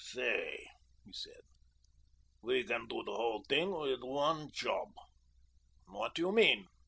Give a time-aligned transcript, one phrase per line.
[0.03, 0.65] "Say,"
[1.05, 1.41] he said,
[2.41, 4.87] "we can do the whole thing with one job."
[5.85, 6.65] "What do you mean?"